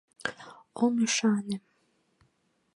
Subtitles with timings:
[0.83, 1.57] —Ом ӱшане!